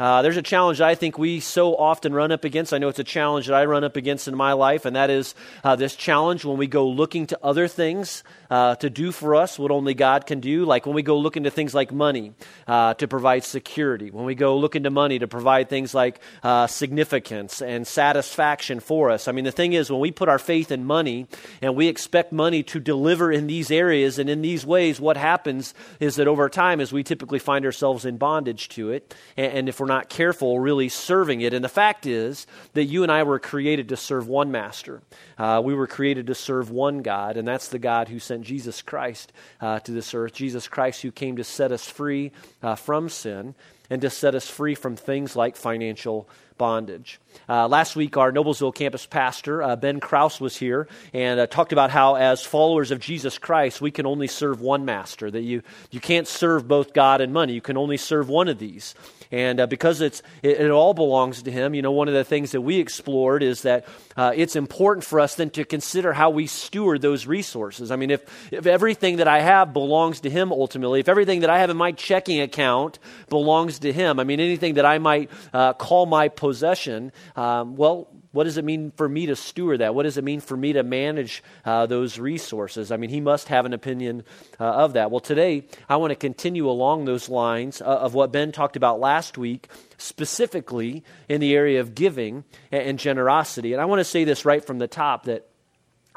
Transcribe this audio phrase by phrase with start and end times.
[0.00, 2.72] Uh, there's a challenge that I think we so often run up against.
[2.72, 5.10] I know it's a challenge that I run up against in my life, and that
[5.10, 9.34] is uh, this challenge when we go looking to other things uh, to do for
[9.34, 10.64] us what only God can do.
[10.64, 12.32] Like when we go look into things like money
[12.66, 16.66] uh, to provide security, when we go look into money to provide things like uh,
[16.66, 19.28] significance and satisfaction for us.
[19.28, 21.26] I mean, the thing is, when we put our faith in money
[21.60, 25.74] and we expect money to deliver in these areas and in these ways, what happens
[26.00, 29.68] is that over time, as we typically find ourselves in bondage to it, and, and
[29.68, 31.52] if we're not careful, really serving it.
[31.52, 35.02] And the fact is that you and I were created to serve one master.
[35.36, 38.80] Uh, we were created to serve one God, and that's the God who sent Jesus
[38.80, 40.32] Christ uh, to this earth.
[40.32, 43.54] Jesus Christ, who came to set us free uh, from sin
[43.90, 47.18] and to set us free from things like financial bondage.
[47.48, 51.72] Uh, last week, our Noblesville campus pastor, uh, Ben Kraus, was here and uh, talked
[51.72, 55.62] about how, as followers of Jesus Christ, we can only serve one master, that you,
[55.90, 57.54] you can't serve both God and money.
[57.54, 58.94] You can only serve one of these.
[59.32, 62.24] And uh, because it's, it, it, all belongs to Him, you know, one of the
[62.24, 63.86] things that we explored is that
[64.16, 67.90] uh, it's important for us then to consider how we steward those resources.
[67.90, 71.50] I mean, if, if everything that I have belongs to Him ultimately, if everything that
[71.50, 75.30] I have in my checking account belongs to Him, I mean, anything that I might
[75.52, 79.94] uh, call my possession, um, well, what does it mean for me to steward that?
[79.94, 82.92] What does it mean for me to manage uh, those resources?
[82.92, 84.22] I mean, he must have an opinion
[84.60, 85.10] uh, of that.
[85.10, 89.00] Well, today, I want to continue along those lines uh, of what Ben talked about
[89.00, 93.72] last week, specifically in the area of giving and, and generosity.
[93.72, 95.48] And I want to say this right from the top that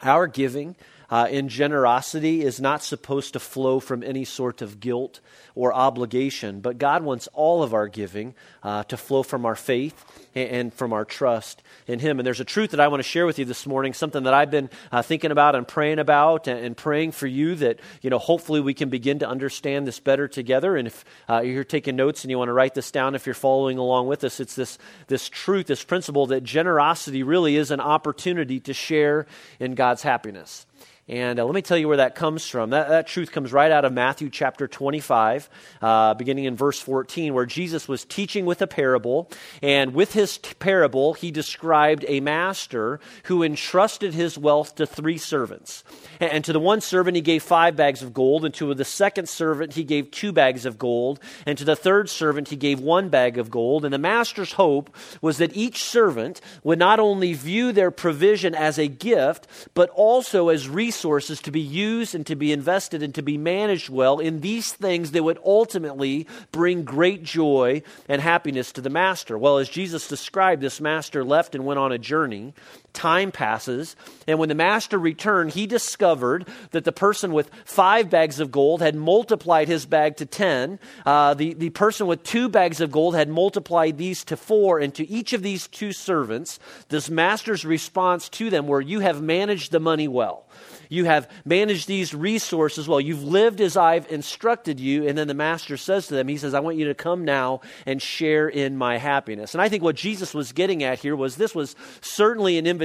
[0.03, 0.75] our giving
[1.09, 5.19] uh, in generosity is not supposed to flow from any sort of guilt
[5.56, 10.22] or obligation, but God wants all of our giving uh, to flow from our faith
[10.36, 12.20] and from our trust in Him.
[12.20, 14.34] And there's a truth that I want to share with you this morning, something that
[14.34, 18.09] I've been uh, thinking about and praying about and, and, praying for you that, you
[18.09, 20.75] know, hopefully we can begin to understand this better together.
[20.75, 23.36] And if uh, you're taking notes and you want to write this down, if you're
[23.36, 27.80] following along with us, it's this, this truth, this principle that generosity really is an
[27.80, 29.28] opportunity to share
[29.59, 30.66] in God's happiness.
[31.09, 32.69] And uh, let me tell you where that comes from.
[32.69, 35.50] That, that truth comes right out of Matthew chapter 25,
[35.81, 39.30] uh, beginning in verse 14, where Jesus was teaching with a parable.
[39.62, 45.18] And with his t- parable, he described a master who entrusted his wealth to three
[45.18, 45.84] servants.
[46.22, 48.46] And, and to the one servant, he gave five bags of gold.
[48.46, 51.19] And to the second servant, he gave two bags of gold.
[51.46, 53.84] And to the third servant, he gave one bag of gold.
[53.84, 58.80] And the master's hope was that each servant would not only view their provision as
[58.80, 63.16] a gift, but also as resources resources to be used and to be invested and
[63.16, 68.72] to be managed well in these things that would ultimately bring great joy and happiness
[68.72, 69.36] to the master.
[69.36, 72.54] Well, as Jesus described, this master left and went on a journey.
[72.94, 73.96] Time passes,
[74.28, 78.81] and when the master returned, he discovered that the person with five bags of gold
[78.81, 80.80] had multiplied his bag to ten.
[81.06, 84.94] Uh, the, the person with two bags of gold had multiplied these to four, and
[84.94, 86.59] to each of these two servants,
[86.90, 90.46] this master's response to them were, You have managed the money well.
[90.90, 93.02] You have managed these resources well.
[93.02, 95.08] You've lived as I've instructed you.
[95.08, 97.62] And then the master says to them, He says, I want you to come now
[97.88, 99.56] and share in my happiness.
[99.56, 102.82] And I think what Jesus was getting at here was this was certainly an invitation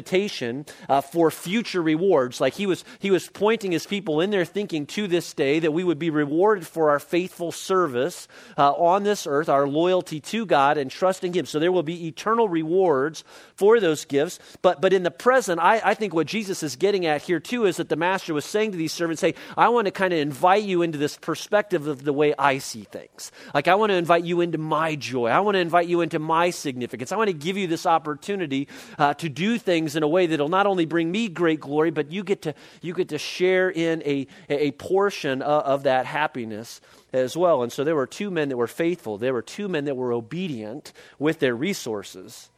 [0.88, 2.40] uh, for future rewards.
[2.40, 5.72] Like he was, he was pointing his people in their thinking to this day that
[5.72, 10.46] we would be rewarded for our faithful service uh, on this earth, our loyalty to
[10.46, 11.46] God and trusting Him.
[11.46, 13.24] So there will be eternal rewards
[13.58, 14.38] for those gifts.
[14.62, 17.66] But, but in the present, I, I think what Jesus is getting at here too
[17.66, 20.20] is that the master was saying to these servants, hey, I want to kind of
[20.20, 23.32] invite you into this perspective of the way I see things.
[23.52, 25.26] Like, I want to invite you into my joy.
[25.26, 27.10] I want to invite you into my significance.
[27.10, 30.48] I want to give you this opportunity uh, to do things in a way that'll
[30.48, 34.02] not only bring me great glory, but you get to, you get to share in
[34.04, 36.80] a, a portion of, of that happiness
[37.12, 37.64] as well.
[37.64, 39.18] And so there were two men that were faithful.
[39.18, 42.50] There were two men that were obedient with their resources.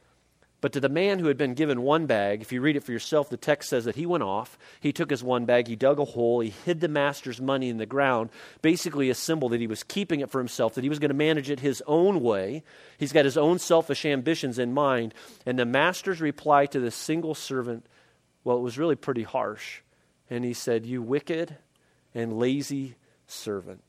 [0.60, 2.92] But to the man who had been given one bag, if you read it for
[2.92, 5.98] yourself, the text says that he went off, he took his one bag, he dug
[5.98, 8.28] a hole, he hid the master's money in the ground,
[8.60, 11.14] basically a symbol that he was keeping it for himself, that he was going to
[11.14, 12.62] manage it his own way.
[12.98, 15.14] He's got his own selfish ambitions in mind.
[15.46, 17.86] And the master's reply to the single servant,
[18.44, 19.80] well, it was really pretty harsh.
[20.28, 21.56] And he said, You wicked
[22.14, 22.96] and lazy
[23.26, 23.82] servant.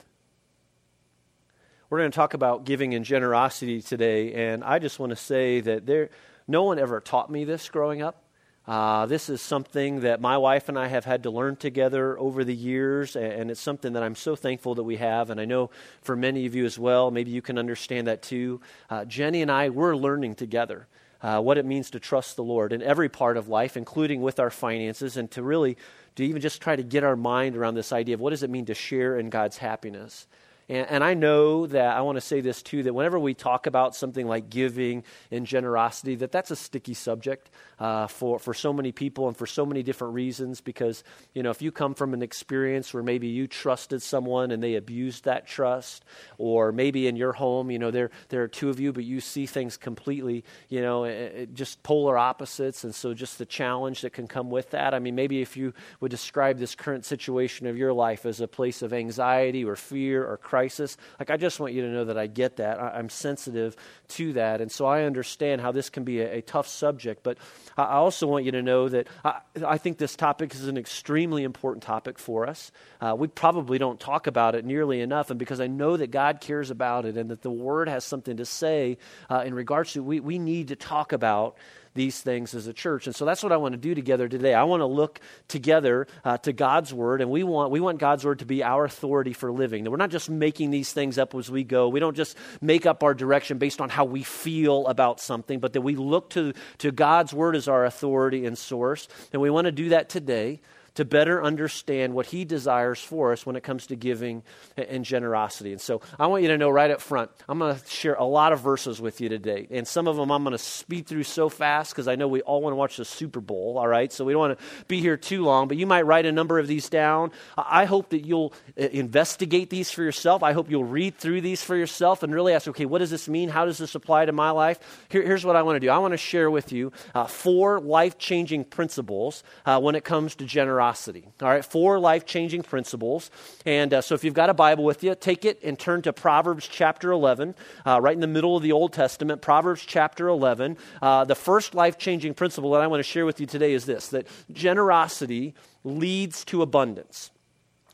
[1.89, 5.59] We're going to talk about giving and generosity today, and I just want to say
[5.59, 6.09] that there
[6.51, 8.23] no one ever taught me this growing up.
[8.67, 12.43] Uh, this is something that my wife and I have had to learn together over
[12.43, 15.31] the years, and it's something that I'm so thankful that we have.
[15.31, 15.71] And I know
[16.03, 18.61] for many of you as well, maybe you can understand that too.
[18.89, 20.87] Uh, Jenny and I, we're learning together
[21.23, 24.39] uh, what it means to trust the Lord in every part of life, including with
[24.39, 25.77] our finances, and to really,
[26.15, 28.49] to even just try to get our mind around this idea of what does it
[28.49, 30.27] mean to share in God's happiness.
[30.71, 33.67] And, and I know that I want to say this too that whenever we talk
[33.67, 38.71] about something like giving and generosity, that that's a sticky subject uh, for, for so
[38.71, 40.61] many people and for so many different reasons.
[40.61, 41.03] Because,
[41.33, 44.75] you know, if you come from an experience where maybe you trusted someone and they
[44.75, 46.05] abused that trust,
[46.37, 49.19] or maybe in your home, you know, there, there are two of you, but you
[49.19, 52.85] see things completely, you know, it, it just polar opposites.
[52.85, 54.93] And so just the challenge that can come with that.
[54.93, 58.47] I mean, maybe if you would describe this current situation of your life as a
[58.47, 60.95] place of anxiety or fear or crisis crisis.
[61.17, 62.79] Like, I just want you to know that I get that.
[62.79, 63.75] I, am sensitive
[64.09, 64.61] to that.
[64.61, 67.23] And so I understand how this can be a, a tough subject.
[67.23, 67.39] But
[67.75, 70.77] I, I also want you to know that I, I, think this topic is an
[70.77, 72.71] extremely important topic for us.
[73.01, 75.31] Uh, we probably don't talk about it nearly enough.
[75.31, 78.37] And because I know that God cares about it and that the Word has something
[78.37, 78.99] to say
[79.31, 81.57] uh, in regards to, we, we need to talk about
[81.93, 83.07] these things as a church.
[83.07, 84.53] And so that's what I want to do together today.
[84.53, 88.23] I want to look together uh, to God's word, and we want we want God's
[88.25, 89.83] word to be our authority for living.
[89.83, 91.89] That we're not just making these things up as we go.
[91.89, 95.73] We don't just make up our direction based on how we feel about something, but
[95.73, 99.07] that we look to to God's word as our authority and source.
[99.33, 100.61] And we want to do that today
[100.95, 104.43] to better understand what He desires for us when it comes to giving
[104.75, 105.71] and generosity.
[105.71, 108.25] And so I want you to know right up front, I'm going to share a
[108.25, 109.67] lot of verses with you today.
[109.71, 112.41] And some of them I'm going to speed through so fast because I know we
[112.41, 114.11] all want to watch the Super Bowl, all right?
[114.11, 116.59] So we don't want to be here too long, but you might write a number
[116.59, 117.31] of these down.
[117.57, 120.43] I hope that you'll uh, investigate these for yourself.
[120.43, 123.29] I hope you'll read through these for yourself and really ask, okay, what does this
[123.29, 123.49] mean?
[123.49, 125.05] How does this apply to my life?
[125.09, 127.79] Here, here's what I want to do I want to share with you uh, four
[127.79, 131.27] life changing principles uh, when it comes to generosity generosity.
[131.41, 133.29] All right, four life changing principles.
[133.65, 136.13] And uh, so if you've got a Bible with you, take it and turn to
[136.13, 137.53] Proverbs chapter 11,
[137.85, 140.77] uh, right in the middle of the Old Testament, Proverbs chapter 11.
[141.01, 143.85] Uh, the first life changing principle that I want to share with you today is
[143.85, 147.29] this that generosity leads to abundance.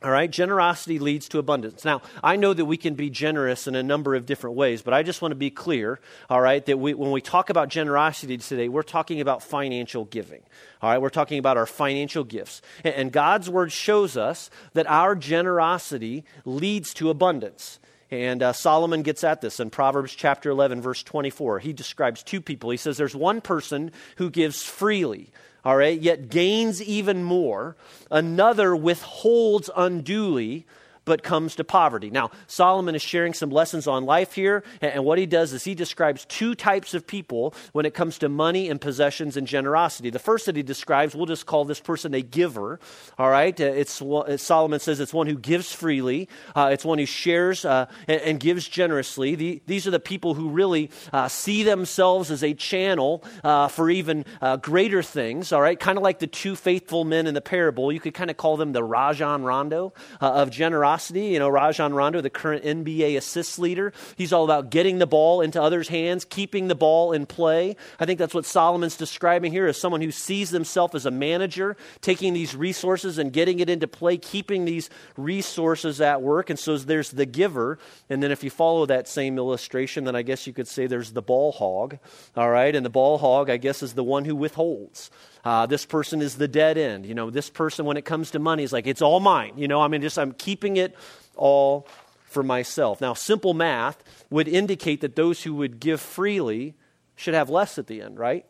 [0.03, 1.83] All right, generosity leads to abundance.
[1.83, 4.93] Now, I know that we can be generous in a number of different ways, but
[4.93, 5.99] I just want to be clear,
[6.29, 10.43] all right, that we, when we talk about generosity today, we're talking about financial giving.
[10.83, 12.61] All right, we're talking about our financial gifts.
[12.83, 17.79] And, and God's word shows us that our generosity leads to abundance.
[18.11, 21.57] And uh, Solomon gets at this in Proverbs chapter 11, verse 24.
[21.57, 22.69] He describes two people.
[22.69, 25.31] He says, There's one person who gives freely
[25.67, 27.75] all right, yet gains even more.
[28.09, 30.65] Another withholds unduly,
[31.07, 32.09] but comes to poverty.
[32.09, 35.73] Now, Solomon is sharing some lessons on life here, and what he does is he
[35.73, 40.09] describes two types of people when it comes to money and possessions and generosity.
[40.09, 42.79] The first that he describes, we'll just call this person a giver,
[43.17, 43.59] all right?
[43.59, 44.03] Uh, it's,
[44.43, 48.39] Solomon says it's one who gives freely, uh, it's one who shares uh, and, and,
[48.41, 49.35] gives generously.
[49.35, 53.89] The, these are the people who really uh, see themselves as a channel uh, for
[53.89, 55.79] even uh, greater things, all right?
[55.79, 57.93] Kind of like the two faithful men in the parable.
[57.93, 62.21] You could kind of call them the Rajon Rondo of generosity You know, Rajon Rondo,
[62.21, 66.67] the current NBA assist leader, he's all about getting the ball into others' hands, keeping
[66.67, 67.75] the ball in play.
[67.99, 71.77] I think that's what Solomon's describing here as someone who sees themselves as a manager,
[72.01, 76.49] taking these resources and getting it into play, keeping these resources at work.
[76.49, 77.79] And so there's the giver.
[78.09, 81.11] And then if you follow that same illustration, then I guess you could say there's
[81.11, 81.97] the ball hog.
[82.35, 82.75] All right.
[82.75, 85.09] And the ball hog, I guess, is the one who withholds.
[85.47, 87.05] Uh, this person is the dead end.
[87.05, 89.53] You know, this person, when it comes to money, is like, it's all mine.
[89.55, 90.86] You know, I mean, just I'm keeping it
[91.35, 91.87] all
[92.25, 93.01] for myself.
[93.01, 96.75] Now, simple math would indicate that those who would give freely
[97.15, 98.45] should have less at the end, right?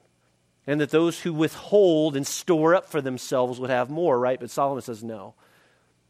[0.66, 4.40] And that those who withhold and store up for themselves would have more, right?
[4.40, 5.36] But Solomon says no.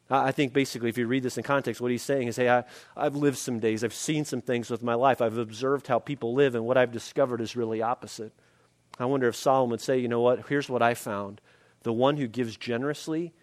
[0.10, 2.64] I think basically, if you read this in context, what he's saying is, hey, I,
[2.96, 6.34] I've lived some days, I've seen some things with my life, I've observed how people
[6.34, 8.32] live, and what I've discovered is really opposite.
[8.98, 11.42] I wonder if Solomon would say, you know what, here's what I found.
[11.84, 13.34] The one who gives generously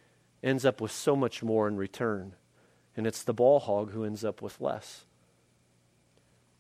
[0.43, 2.33] ends up with so much more in return.
[2.97, 5.05] And it's the ball hog who ends up with less.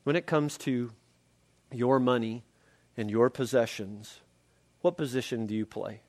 [0.02, 0.90] When it comes to
[1.72, 2.44] your money
[2.96, 4.20] and your possessions,
[4.80, 6.00] what position do you play?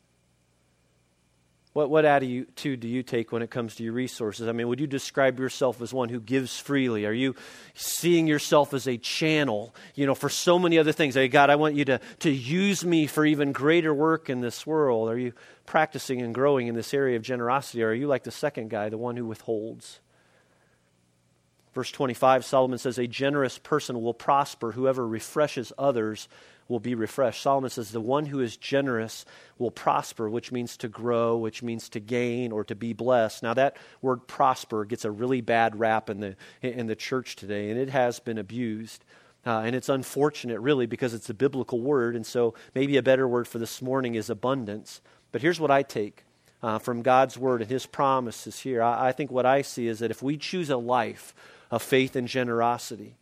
[1.75, 4.47] What, what attitude do you take when it comes to your resources?
[4.47, 7.05] I mean, would you describe yourself as one who gives freely?
[7.05, 7.35] Are you
[7.73, 11.15] seeing yourself as a channel, you know, for so many other things?
[11.15, 14.65] Hey, God, I want you to, to use me for even greater work in this
[14.65, 15.09] world.
[15.09, 15.33] Are you
[15.65, 17.83] practicing and growing in this area of generosity?
[17.83, 19.99] Or are you like the second guy, the one who withholds?
[21.75, 24.71] Verse 25, Solomon says, A generous person will prosper.
[24.71, 26.29] Whoever refreshes others
[26.69, 27.41] will be refreshed.
[27.41, 29.25] Solomon says, The one who is generous
[29.57, 33.43] will prosper, which means to grow, which means to gain or to be blessed.
[33.43, 37.69] Now, that word prosper gets a really bad rap in the, in the church today,
[37.69, 39.03] and it has been abused.
[39.45, 42.15] Uh, and it's unfortunate, really, because it's a biblical word.
[42.15, 45.01] And so maybe a better word for this morning is abundance.
[45.33, 46.23] But here's what I take
[46.63, 48.81] uh, from God's word and his promises here.
[48.81, 51.35] I, I think what I see is that if we choose a life
[51.71, 53.17] of faith and generosity.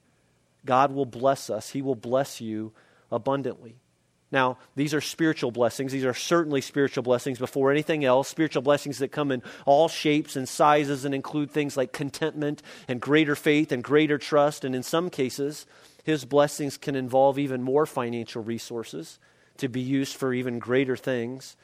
[0.65, 2.73] God will bless us, He will bless you
[3.11, 3.77] abundantly.
[4.33, 5.91] Now, these are spiritual blessings.
[5.91, 8.27] These are certainly spiritual blessings before anything else.
[8.27, 12.99] Spiritual blessings that come in all shapes and sizes and include things like contentment and
[12.99, 14.65] greater faith and greater trust.
[14.65, 15.67] And in some cases,
[16.03, 19.19] his blessings can involve even more financial resources
[19.57, 21.55] to be used for even greater things.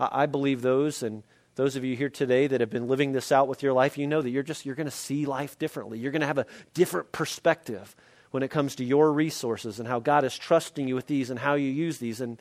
[0.00, 1.24] I, believe those, and
[1.58, 4.06] those of you here today that have been living this out with your life, you
[4.06, 5.98] know that you're just you're going to see life differently.
[5.98, 7.96] You're going to have a different perspective
[8.30, 11.38] when it comes to your resources and how God is trusting you with these and
[11.40, 12.40] how you use these, and,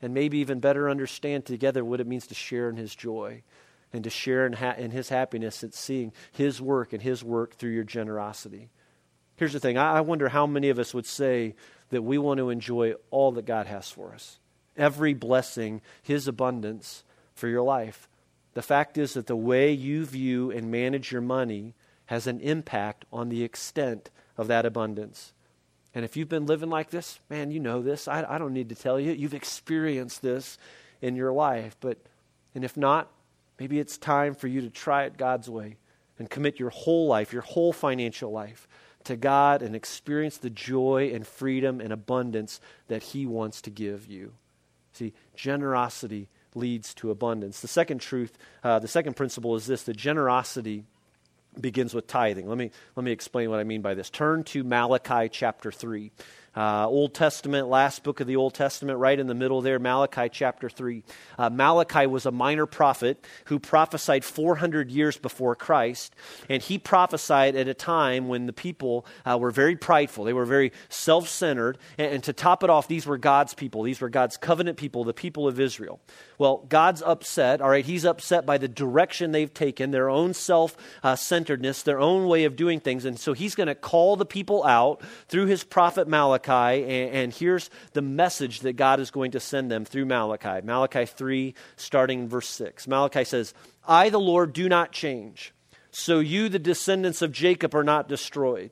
[0.00, 3.42] and maybe even better understand together what it means to share in His joy
[3.92, 7.56] and to share in, ha- in His happiness at seeing His work and His work
[7.56, 8.70] through your generosity.
[9.36, 11.54] Here's the thing I, I wonder how many of us would say
[11.90, 14.38] that we want to enjoy all that God has for us,
[14.74, 17.04] every blessing, His abundance
[17.34, 18.08] for your life.
[18.54, 21.74] The fact is that the way you view and manage your money
[22.06, 25.32] has an impact on the extent of that abundance.
[25.94, 28.08] And if you've been living like this, man, you know this.
[28.08, 29.12] I, I don't need to tell you.
[29.12, 30.58] You've experienced this
[31.00, 31.76] in your life.
[31.80, 31.98] But,
[32.54, 33.10] and if not,
[33.58, 35.76] maybe it's time for you to try it God's way
[36.18, 38.66] and commit your whole life, your whole financial life
[39.04, 44.06] to God and experience the joy and freedom and abundance that He wants to give
[44.06, 44.32] you.
[44.92, 47.60] See, generosity leads to abundance.
[47.60, 50.84] The second truth, uh, the second principle is this that generosity
[51.60, 52.48] begins with tithing.
[52.48, 54.10] Let me, let me explain what I mean by this.
[54.10, 56.10] Turn to Malachi chapter 3.
[56.56, 60.28] Uh, Old Testament, last book of the Old Testament, right in the middle there, Malachi
[60.28, 61.02] chapter 3.
[61.36, 66.14] Uh, Malachi was a minor prophet who prophesied 400 years before Christ,
[66.48, 70.24] and he prophesied at a time when the people uh, were very prideful.
[70.24, 73.82] They were very self centered, and, and to top it off, these were God's people.
[73.82, 76.00] These were God's covenant people, the people of Israel.
[76.38, 77.84] Well, God's upset, all right?
[77.84, 80.76] He's upset by the direction they've taken, their own self
[81.16, 84.64] centeredness, their own way of doing things, and so he's going to call the people
[84.64, 89.32] out through his prophet Malachi Malachi, and, and here's the message that God is going
[89.32, 90.64] to send them through Malachi.
[90.64, 92.86] Malachi 3, starting in verse 6.
[92.88, 93.54] Malachi says,
[93.86, 95.52] I, the Lord, do not change,
[95.90, 98.70] so you, the descendants of Jacob, are not destroyed.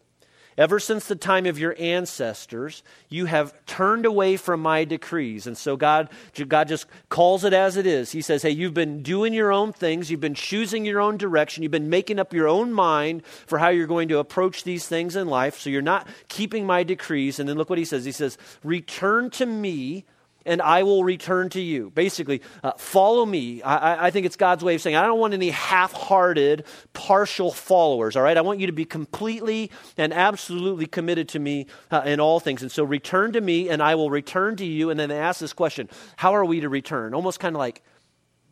[0.58, 5.46] Ever since the time of your ancestors, you have turned away from my decrees.
[5.46, 6.10] And so God,
[6.48, 8.12] God just calls it as it is.
[8.12, 10.10] He says, Hey, you've been doing your own things.
[10.10, 11.62] You've been choosing your own direction.
[11.62, 15.16] You've been making up your own mind for how you're going to approach these things
[15.16, 15.58] in life.
[15.58, 17.38] So you're not keeping my decrees.
[17.38, 18.04] And then look what he says.
[18.04, 20.04] He says, Return to me
[20.44, 21.90] and I will return to you.
[21.90, 23.62] Basically, uh, follow me.
[23.62, 27.52] I, I, think it's God's way of saying, I don't want any half hearted, partial
[27.52, 28.36] followers, all right?
[28.36, 32.62] I want you to be completely and absolutely committed to me uh, in all things.
[32.62, 34.90] And so return to me, and I will return to you.
[34.90, 37.14] And then they ask this question How are we to return?
[37.14, 37.82] Almost kind of like,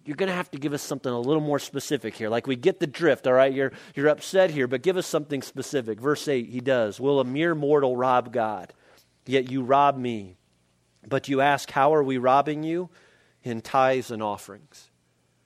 [0.05, 2.29] you're going to have to give us something a little more specific here.
[2.29, 3.53] Like we get the drift, all right?
[3.53, 6.01] You're, you're upset here, but give us something specific.
[6.01, 6.99] Verse 8, he does.
[6.99, 8.73] Will a mere mortal rob God?
[9.27, 10.37] Yet you rob me.
[11.09, 12.91] But you ask, How are we robbing you?
[13.43, 14.91] In tithes and offerings.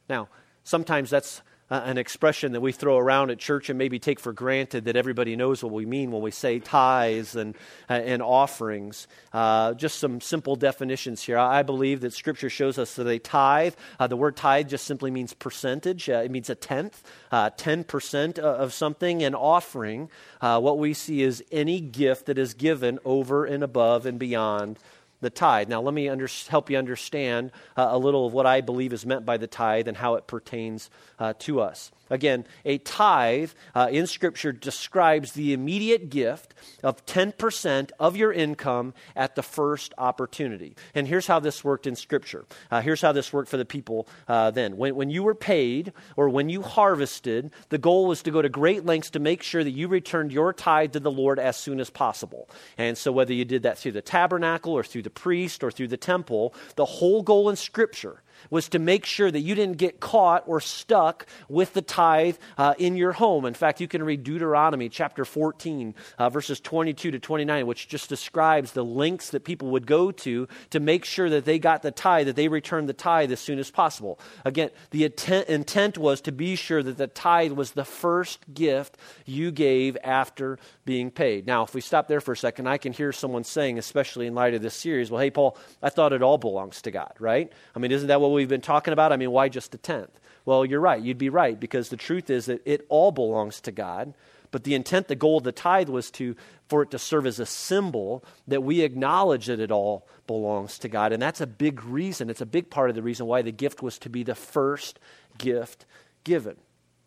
[0.08, 0.28] Now,
[0.64, 4.84] sometimes that's an expression that we throw around at church and maybe take for granted
[4.84, 7.56] that everybody knows what we mean when we say tithes and,
[7.88, 9.08] uh, and offerings.
[9.32, 11.38] Uh, just some simple definitions here.
[11.38, 15.11] I believe that Scripture shows us that a tithe, uh, the word tithe just simply
[15.11, 19.23] means percentage, uh, it means a tenth, 10% uh, of something.
[19.23, 24.18] And offering, what we see is any gift that is given over and above and
[24.18, 24.78] beyond
[25.25, 25.69] the tithe.
[25.69, 29.04] Now, let me under, help you understand uh, a little of what I believe is
[29.04, 31.90] meant by the tithe and how it pertains uh, to us.
[32.11, 38.94] Again, a tithe uh, in Scripture describes the immediate gift of 10% of your income
[39.16, 40.76] at the first opportunity.
[40.94, 42.44] And here's how this worked in Scripture.
[42.70, 44.76] Uh, here's how this worked for the people uh, then.
[44.76, 48.49] When, when you were paid or when you harvested, the goal was to go to
[48.49, 51.80] great lengths to make sure that you returned your tithe to the Lord as soon
[51.80, 52.49] as possible.
[52.76, 55.88] And so, whether you did that through the tabernacle or through the priest or through
[55.88, 60.00] the temple, the whole goal in Scripture was to make sure that you didn't get
[60.00, 63.44] caught or stuck with the tithe uh, in your home.
[63.44, 68.08] In fact, you can read Deuteronomy chapter 14, uh, verses 22 to 29, which just
[68.08, 71.90] describes the lengths that people would go to to make sure that they got the
[71.90, 74.18] tithe, that they returned the tithe as soon as possible.
[74.44, 78.96] Again, the intent, intent was to be sure that the tithe was the first gift
[79.24, 81.46] you gave after being paid.
[81.46, 84.34] Now, if we stop there for a second, I can hear someone saying, especially in
[84.34, 87.52] light of this series, well, hey, Paul, I thought it all belongs to God, right?
[87.74, 89.12] I mean, isn't that what we've been talking about?
[89.12, 90.20] I mean, why just a tenth?
[90.44, 91.00] Well, you're right.
[91.00, 94.14] You'd be right because the truth is that it all belongs to God.
[94.50, 96.36] But the intent, the goal of the tithe was to
[96.68, 100.88] for it to serve as a symbol that we acknowledge that it all belongs to
[100.88, 101.12] God.
[101.12, 102.30] And that's a big reason.
[102.30, 104.98] It's a big part of the reason why the gift was to be the first
[105.38, 105.86] gift
[106.22, 106.56] given.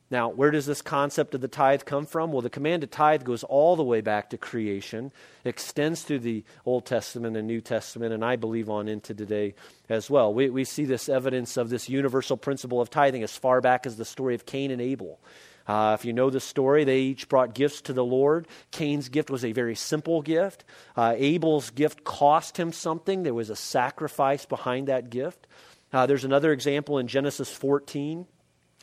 [0.09, 2.31] Now, where does this concept of the tithe come from?
[2.31, 5.11] Well, the command to tithe goes all the way back to creation,
[5.43, 9.55] extends through the Old Testament and New Testament, and I believe on into today
[9.89, 10.33] as well.
[10.33, 13.97] We, we see this evidence of this universal principle of tithing as far back as
[13.97, 15.19] the story of Cain and Abel.
[15.67, 18.47] Uh, if you know the story, they each brought gifts to the Lord.
[18.71, 20.63] Cain's gift was a very simple gift.
[20.95, 23.23] Uh, Abel's gift cost him something.
[23.23, 25.45] There was a sacrifice behind that gift.
[25.91, 28.25] Uh, there's another example in Genesis 14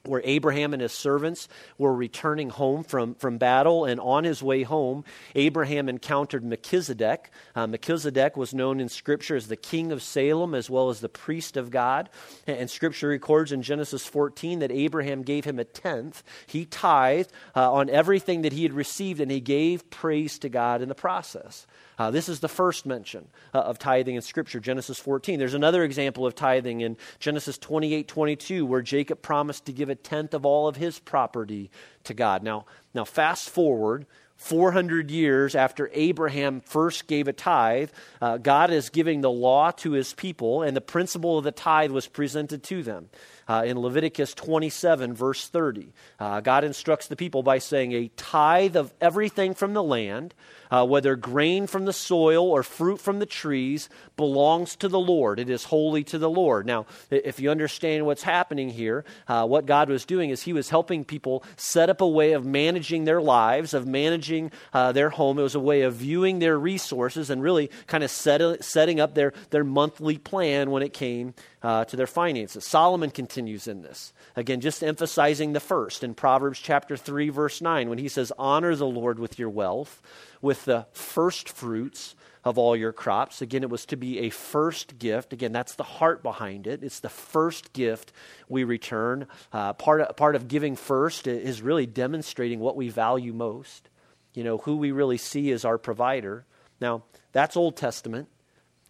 [0.04, 3.84] where Abraham and his servants were returning home from, from battle.
[3.84, 7.30] And on his way home, Abraham encountered Melchizedek.
[7.54, 11.08] Uh, Melchizedek was known in Scripture as the king of Salem as well as the
[11.08, 12.10] priest of God.
[12.46, 16.22] And, and Scripture records in Genesis 14 that Abraham gave him a tenth.
[16.46, 20.82] He tithed uh, on everything that he had received, and he gave praise to God
[20.82, 21.66] in the process.
[21.98, 25.38] Uh, this is the first mention uh, of tithing in Scripture, Genesis 14.
[25.38, 29.96] There's another example of tithing in Genesis 28 22, where Jacob promised to give a
[29.96, 31.70] tenth of all of his property
[32.04, 32.42] to God.
[32.42, 38.90] Now, now fast forward 400 years after Abraham first gave a tithe, uh, God is
[38.90, 42.82] giving the law to his people, and the principle of the tithe was presented to
[42.82, 43.08] them.
[43.48, 48.76] Uh, in Leviticus 27, verse 30, uh, God instructs the people by saying, A tithe
[48.76, 50.34] of everything from the land
[50.74, 55.38] uh, whether grain from the soil or fruit from the trees, belongs to the Lord.
[55.38, 56.66] It is holy to the Lord.
[56.66, 60.70] Now, if you understand what's happening here, uh, what God was doing is He was
[60.70, 65.38] helping people set up a way of managing their lives, of managing uh, their home.
[65.38, 69.14] It was a way of viewing their resources and really kind of set, setting up
[69.14, 72.64] their, their monthly plan when it came uh, to their finances.
[72.64, 74.12] Solomon continues in this.
[74.36, 78.76] Again, just emphasizing the first in Proverbs chapter 3, verse 9, when he says, Honor
[78.76, 80.00] the Lord with your wealth
[80.40, 82.14] with the first fruits
[82.44, 83.42] of all your crops.
[83.42, 85.32] Again, it was to be a first gift.
[85.32, 86.84] Again, that's the heart behind it.
[86.84, 88.12] It's the first gift
[88.48, 89.26] we return.
[89.52, 93.88] Uh, part, of, part of giving first is really demonstrating what we value most,
[94.32, 96.46] you know, who we really see as our provider.
[96.80, 98.28] Now, that's Old Testament.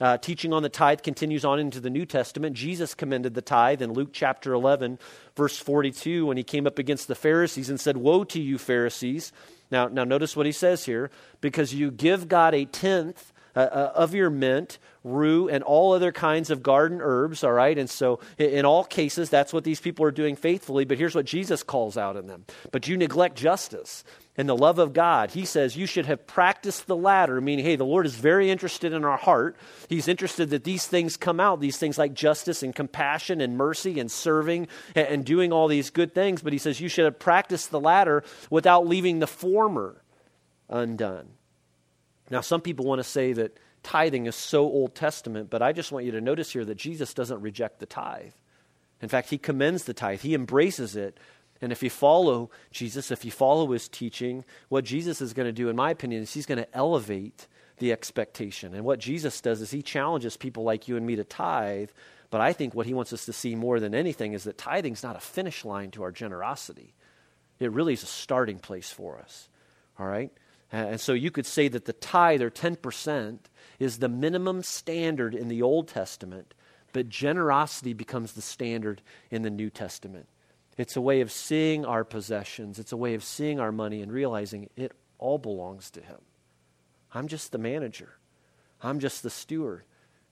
[0.04, 2.54] Uh, teaching on the tithe continues on into the New Testament.
[2.54, 4.98] Jesus commended the tithe in Luke chapter 11,
[5.34, 9.32] verse 42, when he came up against the Pharisees and said, Woe to you, Pharisees!
[9.70, 13.92] Now, now notice what he says here because you give God a tenth uh, uh,
[13.94, 17.78] of your mint, rue, and all other kinds of garden herbs, all right?
[17.78, 20.84] And so, in all cases, that's what these people are doing faithfully.
[20.84, 22.44] But here's what Jesus calls out in them.
[22.72, 24.04] But you neglect justice
[24.36, 25.30] and the love of God.
[25.30, 28.92] He says you should have practiced the latter, meaning, hey, the Lord is very interested
[28.92, 29.56] in our heart.
[29.88, 34.00] He's interested that these things come out, these things like justice and compassion and mercy
[34.00, 36.42] and serving and, and doing all these good things.
[36.42, 40.02] But he says you should have practiced the latter without leaving the former
[40.68, 41.28] undone.
[42.30, 45.92] Now, some people want to say that tithing is so Old Testament, but I just
[45.92, 48.32] want you to notice here that Jesus doesn't reject the tithe.
[49.00, 51.18] In fact, he commends the tithe, he embraces it.
[51.60, 55.52] And if you follow Jesus, if you follow his teaching, what Jesus is going to
[55.52, 57.46] do, in my opinion, is he's going to elevate
[57.78, 58.74] the expectation.
[58.74, 61.90] And what Jesus does is he challenges people like you and me to tithe.
[62.30, 64.92] But I think what he wants us to see more than anything is that tithing
[64.92, 66.94] is not a finish line to our generosity.
[67.60, 69.48] It really is a starting place for us.
[69.98, 70.32] All right?
[70.72, 73.38] And so you could say that the tithe, or 10%,
[73.78, 76.52] is the minimum standard in the Old Testament,
[76.92, 80.26] but generosity becomes the standard in the New Testament.
[80.76, 84.12] It's a way of seeing our possessions, it's a way of seeing our money and
[84.12, 86.18] realizing it all belongs to Him.
[87.12, 88.16] I'm just the manager,
[88.82, 89.84] I'm just the steward.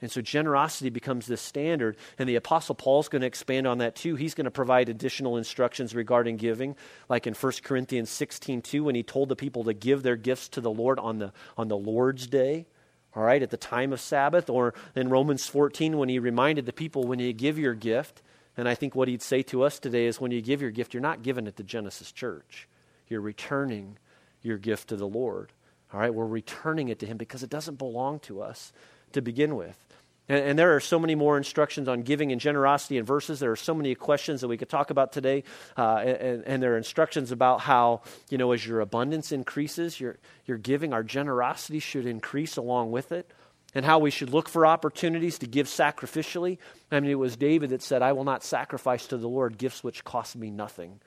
[0.03, 1.97] And so generosity becomes the standard.
[2.19, 4.17] And the Apostle Paul's going to expand on that too.
[4.17, 6.75] He's going to provide additional instructions regarding giving,
[7.09, 10.49] like in 1 Corinthians 16 2, when he told the people to give their gifts
[10.51, 12.67] to the Lord on the, on the Lord's day,
[13.15, 16.73] all right, at the time of Sabbath, or in Romans 14, when he reminded the
[16.73, 18.23] people when you give your gift,
[18.57, 20.93] and I think what he'd say to us today is when you give your gift,
[20.95, 22.69] you're not giving it to Genesis Church.
[23.09, 23.99] You're returning
[24.43, 25.53] your gift to the Lord.
[25.93, 28.73] All right, we're returning it to him because it doesn't belong to us
[29.13, 29.79] to begin with.
[30.29, 33.41] And, and, there are so many more instructions on giving and generosity in verses.
[33.41, 35.43] There are so many questions that we could talk about today.
[35.77, 40.19] Uh, and, and, there are instructions about how, you know, as your abundance increases, your,
[40.47, 43.31] your giving, our generosity should increase along with it.
[43.75, 46.59] And how we should look for opportunities to give sacrificially.
[46.91, 49.83] I mean, it was David that said, I will not sacrifice to the Lord gifts
[49.83, 51.01] which cost me nothing.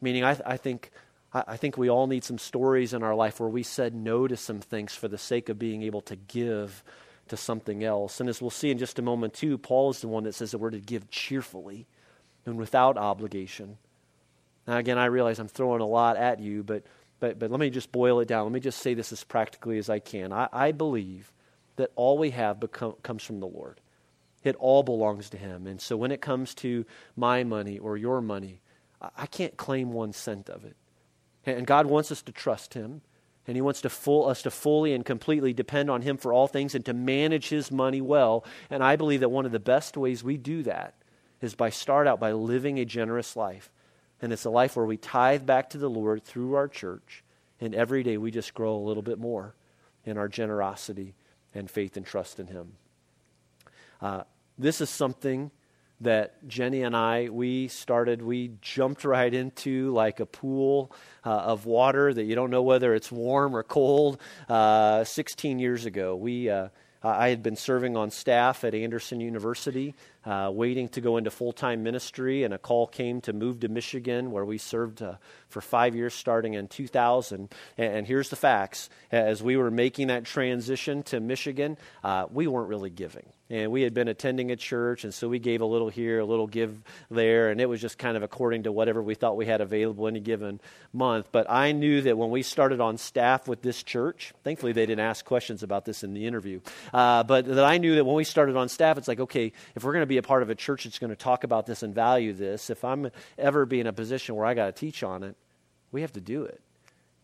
[0.00, 0.90] Meaning, I, I think
[1.34, 4.36] I think we all need some stories in our life where we said no to
[4.36, 6.84] some things for the sake of being able to give
[7.28, 8.20] to something else.
[8.20, 10.50] And as we'll see in just a moment, too, Paul is the one that says
[10.50, 11.86] that we're to give cheerfully
[12.44, 13.78] and without obligation.
[14.66, 16.84] Now, again, I realize I'm throwing a lot at you, but,
[17.18, 18.44] but, but let me just boil it down.
[18.44, 20.34] Let me just say this as practically as I can.
[20.34, 21.32] I, I believe
[21.76, 23.80] that all we have become, comes from the Lord,
[24.44, 25.66] it all belongs to Him.
[25.66, 26.84] And so when it comes to
[27.16, 28.60] my money or your money,
[29.16, 30.76] I can't claim one cent of it.
[31.44, 33.02] And God wants us to trust Him.
[33.46, 36.46] And he wants to full, us to fully and completely depend on him for all
[36.46, 38.44] things and to manage his money well.
[38.70, 40.94] And I believe that one of the best ways we do that
[41.40, 43.72] is by start out by living a generous life.
[44.20, 47.24] And it's a life where we tithe back to the Lord through our church.
[47.60, 49.56] And every day we just grow a little bit more
[50.04, 51.16] in our generosity
[51.54, 52.72] and faith and trust in him.
[54.00, 54.22] Uh,
[54.58, 55.50] this is something
[56.02, 60.92] that Jenny and I, we started, we jumped right into like a pool
[61.24, 64.20] uh, of water that you don't know whether it's warm or cold.
[64.48, 66.68] Uh, 16 years ago, we, uh,
[67.02, 71.52] I had been serving on staff at Anderson University, uh, waiting to go into full
[71.52, 75.14] time ministry, and a call came to move to Michigan, where we served uh,
[75.48, 77.52] for five years starting in 2000.
[77.78, 82.46] And, and, here's the facts as we were making that transition to Michigan, uh, we
[82.46, 85.66] weren't really giving and we had been attending a church, and so we gave a
[85.66, 86.80] little here, a little give
[87.10, 90.08] there, and it was just kind of according to whatever we thought we had available
[90.08, 90.58] any given
[90.90, 91.28] month.
[91.30, 95.04] But I knew that when we started on staff with this church, thankfully they didn't
[95.04, 96.60] ask questions about this in the interview,
[96.94, 99.84] uh, but that I knew that when we started on staff, it's like, okay, if
[99.84, 101.82] we're going to be a part of a church that's going to talk about this
[101.82, 105.02] and value this, if I'm ever be in a position where I got to teach
[105.02, 105.36] on it,
[105.90, 106.60] we have to do it.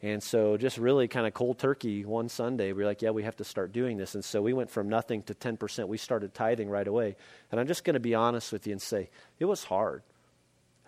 [0.01, 3.25] And so, just really kind of cold turkey one Sunday, we are like, yeah, we
[3.25, 4.15] have to start doing this.
[4.15, 5.89] And so, we went from nothing to 10%.
[5.89, 7.17] We started tithing right away.
[7.51, 10.03] And I'm just going to be honest with you and say, it was hard.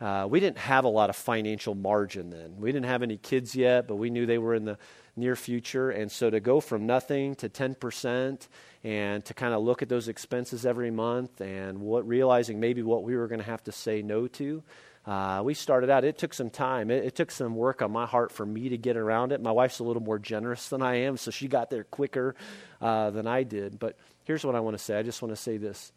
[0.00, 2.56] Uh, we didn't have a lot of financial margin then.
[2.58, 4.78] We didn't have any kids yet, but we knew they were in the
[5.14, 5.90] near future.
[5.90, 8.48] And so, to go from nothing to 10%
[8.82, 13.02] and to kind of look at those expenses every month and what, realizing maybe what
[13.02, 14.62] we were going to have to say no to
[15.06, 16.90] uh, we started out, it took some time.
[16.90, 19.40] It, it, took some work on my heart for me to get around it.
[19.40, 22.34] My wife's a little more generous than I am, so she got there quicker
[22.80, 23.78] uh, than I did.
[23.78, 25.92] But here's what I want to say I just want to say this.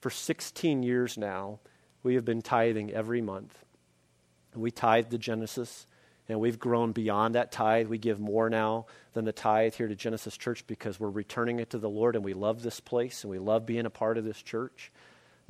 [0.00, 1.60] For 16 years now,
[2.02, 3.56] we have been tithing every month.
[4.54, 5.86] We tithe to Genesis,
[6.28, 7.88] and we've grown beyond that tithe.
[7.88, 11.70] We give more now than the tithe here to Genesis Church because we're returning it
[11.70, 14.24] to the Lord, and we love this place, and we love being a part of
[14.24, 14.90] this church.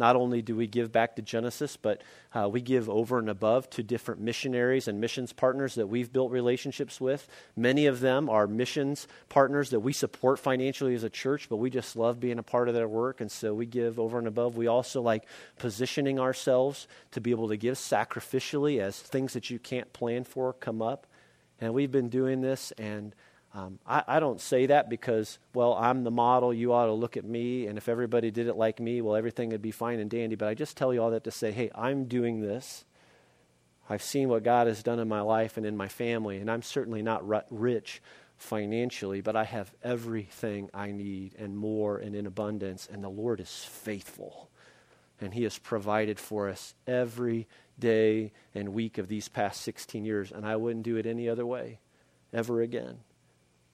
[0.01, 2.01] Not only do we give back to Genesis, but
[2.35, 6.33] uh, we give over and above to different missionaries and missions partners that we've built
[6.33, 7.29] relationships with.
[7.55, 11.69] Many of them are missions partners that we support financially as a church, but we
[11.69, 14.57] just love being a part of their work, and so we give over and above.
[14.57, 15.25] We also like
[15.59, 20.55] positioning ourselves to be able to give sacrificially as things that you can't plan for
[20.55, 21.07] come up.
[21.61, 23.15] And we've been doing this, and
[23.53, 27.17] um, I, I, don't say that because, well, I'm the model, you ought to look
[27.17, 30.09] at me, and if everybody did it like me, well, everything would be fine and
[30.09, 30.37] dandy.
[30.37, 32.85] But I just tell you all that to say, hey, I'm doing this.
[33.89, 36.63] I've seen what God has done in my life and in my family, and I'm
[36.63, 38.01] certainly not rich
[38.37, 43.41] financially, but I have everything I need and more and in abundance, and the Lord
[43.41, 44.49] is faithful.
[45.21, 47.49] And He has provided for us every
[47.81, 51.45] day and week of these past 16 years, and I wouldn't do it any other
[51.45, 51.81] way
[52.33, 53.01] ever again.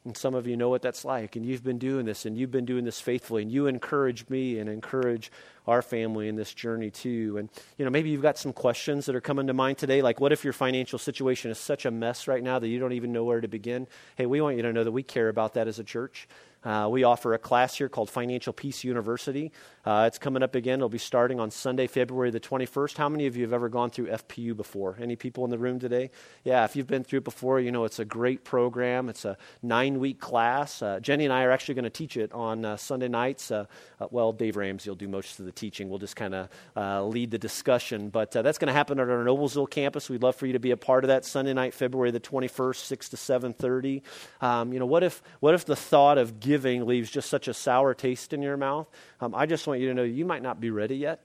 [0.07, 2.53] And some of you know what that's like, and you've been doing this, and you've
[2.53, 5.33] been doing this faithfully, and you encourage me and encourage
[5.67, 7.39] our family in this journey too.
[7.39, 10.21] And, you know, maybe you've got some questions that are coming to mind today, like
[10.21, 13.13] what if your financial situation is such a mess right now that you don't even
[13.13, 13.89] know where to begin?
[14.15, 16.29] Hey, we want you to know that we care about that as a church.
[16.67, 19.53] Uh, we offer a class here called Financial Peace University.
[19.85, 20.81] Uh, it's coming up again.
[20.81, 22.97] It'll be starting on Sunday, February the 21st.
[22.97, 24.97] How many of you have ever gone through FPU before?
[25.01, 26.11] Any people in the room today?
[26.43, 29.09] Yeah, if you've been through it before, you know it's a great program.
[29.09, 30.83] It's a nine week class.
[30.83, 33.53] Uh, Jenny and I are actually going to teach it on uh, Sunday nights.
[33.53, 33.67] Uh,
[34.01, 35.89] uh, well, Dave Ramsey will do most of the teaching.
[35.89, 38.09] We'll just kind of lead the discussion.
[38.09, 40.11] But that's going to happen at our Noblesville campus.
[40.11, 42.77] We'd love for you to be a part of that Sunday night, February the 21st,
[42.77, 44.03] 6 to 7.30.
[44.41, 47.55] Um, you know, what if, what if the thought of giving leaves just such a
[47.55, 48.89] sour taste in your mouth?
[49.21, 51.21] Um, I just want you to know you might not be ready yet.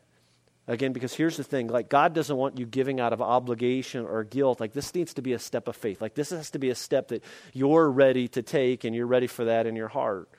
[0.67, 4.23] Again, because here's the thing like, God doesn't want you giving out of obligation or
[4.23, 4.59] guilt.
[4.59, 6.01] Like, this needs to be a step of faith.
[6.01, 9.27] Like, this has to be a step that you're ready to take and you're ready
[9.27, 10.29] for that in your heart.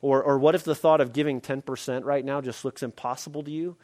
[0.00, 3.50] Or, or what if the thought of giving 10% right now just looks impossible to
[3.50, 3.76] you?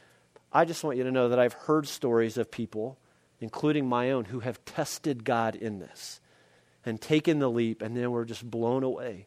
[0.52, 2.98] I just want you to know that I've heard stories of people,
[3.40, 6.20] including my own, who have tested God in this
[6.86, 9.26] and taken the leap and then were just blown away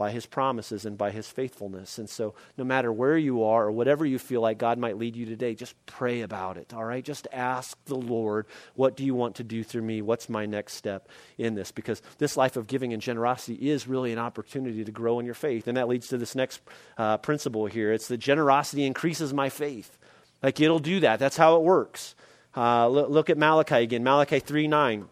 [0.00, 1.98] by his promises and by his faithfulness.
[1.98, 5.14] And so, no matter where you are or whatever you feel like God might lead
[5.14, 7.04] you today, just pray about it, all right?
[7.04, 10.00] Just ask the Lord, what do you want to do through me?
[10.00, 11.70] What's my next step in this?
[11.70, 15.34] Because this life of giving and generosity is really an opportunity to grow in your
[15.34, 15.68] faith.
[15.68, 16.62] And that leads to this next
[16.96, 19.98] uh, principle here it's that generosity increases my faith.
[20.42, 21.18] Like it'll do that.
[21.18, 22.14] That's how it works.
[22.56, 25.08] Uh, look, look at Malachi again, Malachi 3 9.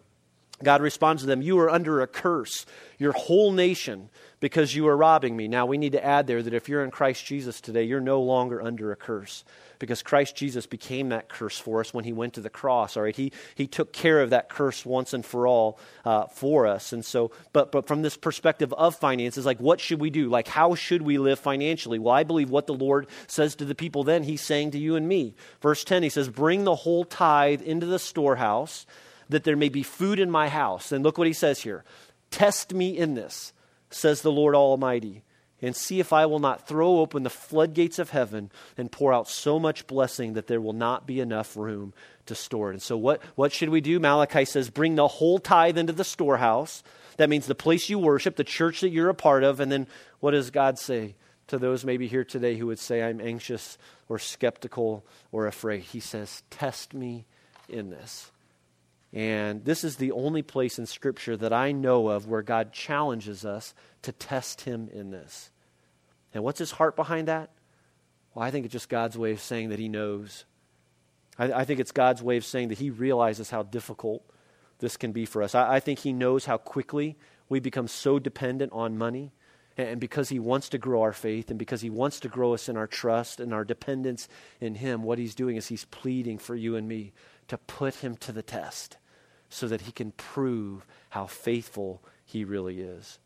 [0.62, 2.66] God responds to them, You are under a curse,
[2.98, 5.48] your whole nation, because you are robbing me.
[5.48, 8.22] Now, we need to add there that if you're in Christ Jesus today, you're no
[8.22, 9.44] longer under a curse
[9.78, 12.96] because Christ Jesus became that curse for us when he went to the cross.
[12.96, 16.66] All right, he, he took care of that curse once and for all uh, for
[16.66, 16.92] us.
[16.92, 20.28] And so, but, but from this perspective of finances, like what should we do?
[20.28, 21.98] Like, how should we live financially?
[21.98, 24.96] Well, I believe what the Lord says to the people then, he's saying to you
[24.96, 25.34] and me.
[25.60, 28.86] Verse 10, he says, Bring the whole tithe into the storehouse
[29.28, 30.92] that there may be food in my house.
[30.92, 31.84] And look what he says here
[32.30, 33.52] Test me in this,
[33.90, 35.22] says the Lord Almighty
[35.60, 39.28] and see if I will not throw open the floodgates of heaven and pour out
[39.28, 41.92] so much blessing that there will not be enough room
[42.26, 42.74] to store it.
[42.74, 43.98] And so, what, what should we do?
[43.98, 46.82] Malachi says, bring the whole tithe into the storehouse.
[47.16, 49.58] That means the place you worship, the church that you're a part of.
[49.58, 49.88] And then,
[50.20, 51.16] what does God say
[51.48, 55.82] to those maybe here today who would say, I'm anxious or skeptical or afraid?
[55.82, 57.24] He says, Test me
[57.68, 58.30] in this.
[59.12, 63.44] And this is the only place in Scripture that I know of where God challenges
[63.44, 65.50] us to test Him in this.
[66.34, 67.50] And what's His heart behind that?
[68.34, 70.44] Well, I think it's just God's way of saying that He knows.
[71.38, 74.22] I, I think it's God's way of saying that He realizes how difficult
[74.78, 75.54] this can be for us.
[75.54, 77.16] I, I think He knows how quickly
[77.48, 79.32] we become so dependent on money.
[79.78, 82.68] And because He wants to grow our faith and because He wants to grow us
[82.68, 84.28] in our trust and our dependence
[84.60, 87.12] in Him, what He's doing is He's pleading for you and me
[87.48, 88.96] to put him to the test
[89.48, 93.18] so that he can prove how faithful he really is.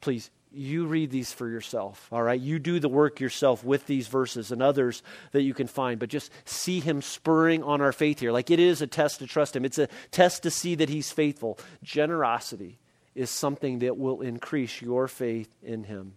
[0.00, 2.40] Please, you read these for yourself, all right?
[2.40, 6.10] You do the work yourself with these verses and others that you can find, but
[6.10, 8.32] just see him spurring on our faith here.
[8.32, 11.10] Like it is a test to trust him, it's a test to see that he's
[11.10, 11.58] faithful.
[11.82, 12.78] Generosity
[13.14, 16.14] is something that will increase your faith in him,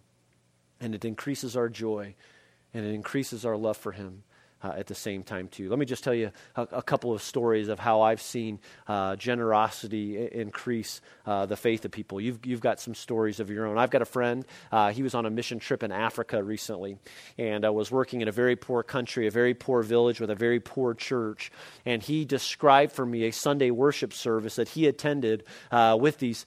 [0.80, 2.14] and it increases our joy,
[2.72, 4.22] and it increases our love for him
[4.62, 5.68] uh, at the same time too.
[5.68, 9.16] Let me just tell you a, a couple of stories of how I've seen uh,
[9.16, 12.20] generosity I- increase uh, the faith of people.
[12.20, 13.78] You've you've got some stories of your own.
[13.78, 14.44] I've got a friend.
[14.72, 16.98] Uh, he was on a mission trip in Africa recently,
[17.38, 20.34] and uh, was working in a very poor country, a very poor village with a
[20.34, 21.52] very poor church.
[21.84, 26.46] And he described for me a Sunday worship service that he attended uh, with these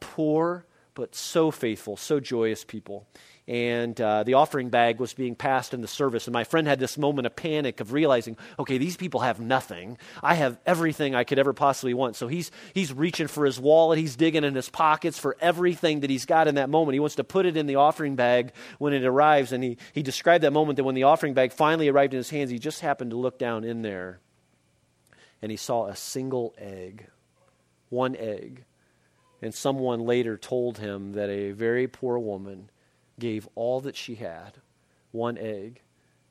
[0.00, 3.06] poor but so faithful, so joyous people
[3.48, 6.26] and uh, the offering bag was being passed in the service.
[6.26, 9.98] And my friend had this moment of panic of realizing, okay, these people have nothing.
[10.22, 12.14] I have everything I could ever possibly want.
[12.14, 16.10] So he's, he's reaching for his wallet, he's digging in his pockets for everything that
[16.10, 16.94] he's got in that moment.
[16.94, 19.50] He wants to put it in the offering bag when it arrives.
[19.50, 22.30] And he, he described that moment that when the offering bag finally arrived in his
[22.30, 24.20] hands, he just happened to look down in there
[25.42, 27.08] and he saw a single egg,
[27.88, 28.64] one egg.
[29.42, 32.70] And someone later told him that a very poor woman
[33.22, 34.54] gave all that she had,
[35.12, 35.80] one egg,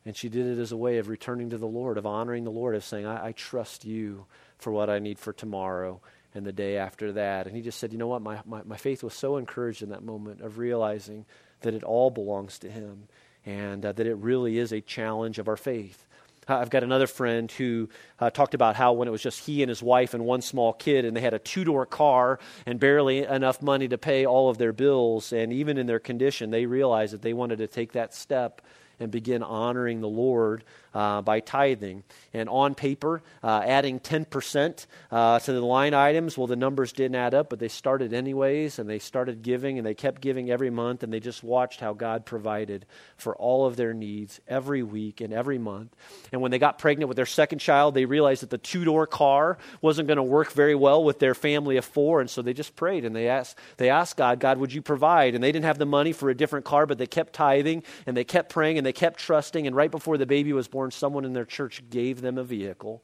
[0.06, 2.51] and she did it as a way of returning to the Lord, of honoring the
[2.51, 4.25] Lord, of saying, I, I trust you
[4.58, 6.01] for what I need for tomorrow
[6.36, 7.47] and the day after that.
[7.47, 8.21] And he just said, You know what?
[8.21, 11.25] My, my, my faith was so encouraged in that moment of realizing
[11.62, 13.08] that it all belongs to him
[13.45, 16.06] and uh, that it really is a challenge of our faith.
[16.47, 19.69] I've got another friend who uh, talked about how when it was just he and
[19.69, 23.23] his wife and one small kid, and they had a two door car and barely
[23.23, 27.13] enough money to pay all of their bills, and even in their condition, they realized
[27.13, 28.62] that they wanted to take that step
[29.02, 32.04] and begin honoring the Lord uh, by tithing.
[32.34, 37.16] And on paper, uh, adding 10% uh, to the line items, well, the numbers didn't
[37.16, 40.70] add up, but they started anyways, and they started giving, and they kept giving every
[40.70, 42.86] month, and they just watched how God provided
[43.18, 45.96] for all of their needs every week and every month.
[46.32, 49.08] And when they got pregnant with their second child, they realized that the two door
[49.08, 52.54] car wasn't going to work very well with their family of four, and so they
[52.54, 55.36] just prayed and they asked, they asked God, God, would you provide?
[55.36, 58.16] And they didn't have the money for a different car, but they kept tithing and
[58.16, 59.65] they kept praying and they kept trusting.
[59.65, 62.43] And right before the baby was born, born, someone in their church gave them a
[62.43, 63.04] vehicle,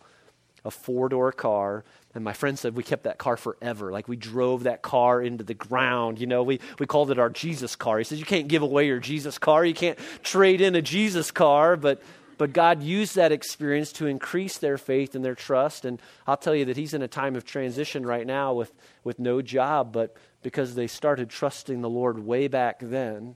[0.65, 1.83] a four door car.
[2.15, 3.91] And my friend said we kept that car forever.
[3.91, 6.19] Like we drove that car into the ground.
[6.19, 7.99] You know, we, we called it our Jesus car.
[7.99, 9.63] He says, You can't give away your Jesus car.
[9.63, 11.77] You can't trade in a Jesus car.
[11.77, 12.01] But,
[12.39, 15.85] but God used that experience to increase their faith and their trust.
[15.85, 18.73] And I'll tell you that he's in a time of transition right now with,
[19.03, 19.93] with no job.
[19.93, 23.35] But because they started trusting the Lord way back then,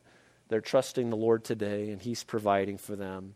[0.52, 3.36] they're trusting the Lord today, and he's providing for them.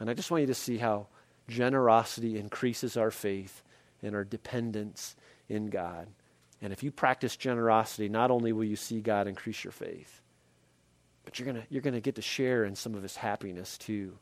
[0.00, 1.06] And I just want you to see how
[1.46, 3.62] generosity increases our faith
[4.02, 5.14] and our dependence
[5.48, 6.08] in God.
[6.60, 10.22] And if you practice generosity, not only will you see God increase your faith,
[11.24, 14.18] but you're going you're going to get to share in some of his happiness too,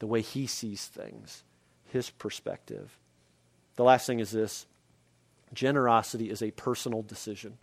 [0.00, 1.44] the way he sees things,
[1.92, 2.98] his perspective.
[3.76, 4.66] The last thing is this
[5.54, 7.56] generosity is a personal decision.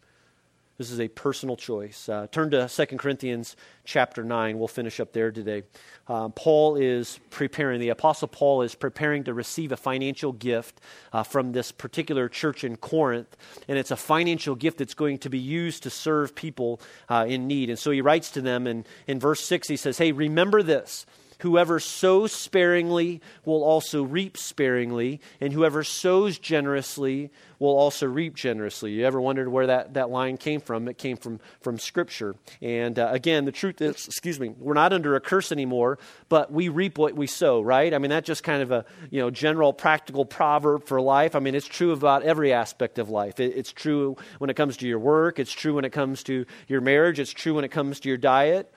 [0.78, 2.10] This is a personal choice.
[2.10, 4.60] Uh, turn to 2 Corinthians chapter 9.
[4.60, 5.64] We'll finish up there today.
[6.10, 10.82] Um, Paul is preparing, the Apostle Paul is preparing to receive a financial gift
[11.14, 13.38] uh, from this particular church in Corinth.
[13.70, 17.48] And it's a financial gift that's going to be used to serve people uh, in
[17.48, 17.70] need.
[17.70, 21.06] And so he writes to them, and in verse 6, he says, Hey, remember this.
[21.40, 28.92] Whoever sows sparingly will also reap sparingly, and whoever sows generously will also reap generously.
[28.92, 30.88] You ever wondered where that, that line came from?
[30.88, 32.36] It came from, from Scripture.
[32.62, 36.52] And uh, again, the truth is, excuse me, we're not under a curse anymore, but
[36.52, 37.94] we reap what we sow, right?
[37.94, 41.36] I mean, that's just kind of a you know general practical proverb for life.
[41.36, 43.40] I mean, it's true about every aspect of life.
[43.40, 46.46] It, it's true when it comes to your work, it's true when it comes to
[46.68, 48.74] your marriage, it's true when it comes to your diet.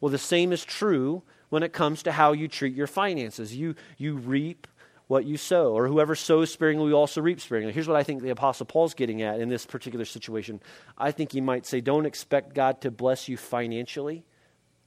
[0.00, 3.54] Well, the same is true when it comes to how you treat your finances.
[3.54, 4.66] You, you reap
[5.08, 7.72] what you sow, or whoever sows sparingly will also reap sparingly.
[7.72, 10.60] Here's what I think the Apostle Paul's getting at in this particular situation.
[10.98, 14.24] I think he might say, Don't expect God to bless you financially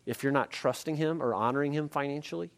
[0.05, 2.51] if you're not trusting Him or honoring Him financially.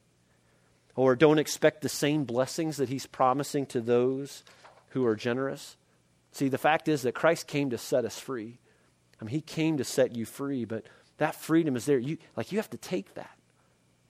[0.96, 4.44] Or don't expect the same blessings that He's promising to those
[4.90, 5.78] who are generous.
[6.34, 8.60] See, the fact is that Christ came to set us free.
[9.22, 10.86] I mean, He came to set you free, but
[11.18, 11.98] that freedom is there.
[11.98, 13.33] You, like, you have to take that.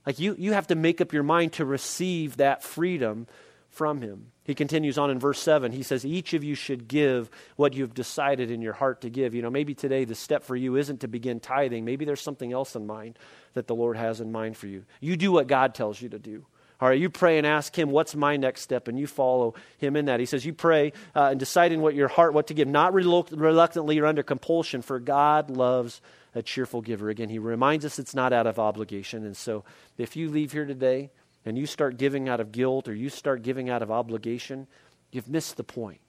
[0.05, 3.27] Like you, you have to make up your mind to receive that freedom
[3.69, 4.27] from him.
[4.43, 5.71] He continues on in verse 7.
[5.71, 9.33] He says, Each of you should give what you've decided in your heart to give.
[9.33, 11.85] You know, maybe today the step for you isn't to begin tithing.
[11.85, 13.17] Maybe there's something else in mind
[13.53, 14.83] that the Lord has in mind for you.
[14.99, 16.45] You do what God tells you to do.
[16.81, 18.89] All right, you pray and ask Him, What's my next step?
[18.89, 20.19] And you follow Him in that.
[20.19, 22.93] He says, You pray uh, and decide in what your heart what to give, not
[22.93, 26.01] reluctantly or under compulsion, for God loves
[26.35, 27.09] a cheerful giver.
[27.09, 29.25] Again, he reminds us it's not out of obligation.
[29.25, 29.63] And so
[29.97, 31.11] if you leave here today
[31.45, 34.67] and you start giving out of guilt or you start giving out of obligation,
[35.11, 35.99] you've missed the point.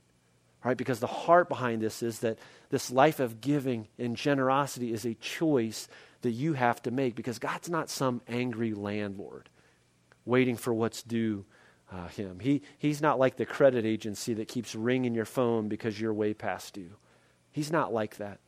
[0.65, 0.77] Right?
[0.77, 2.39] Because the heart behind this is that
[2.71, 5.89] this life of giving and generosity is a choice
[6.23, 9.51] that you have to make because God's not some angry landlord
[10.25, 11.45] waiting for what's due
[11.93, 12.41] uh, him.
[12.41, 16.35] He, he's not like the credit agency that keeps ringing your phone because you're way
[16.35, 16.97] past due.
[17.53, 18.41] He's not like that.